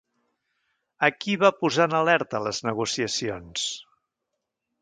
A 1.07 1.09
qui 1.17 1.35
va 1.43 1.51
posar 1.59 1.87
en 1.91 1.95
alerta 1.99 2.43
les 2.47 2.63
negociacions? 2.71 3.71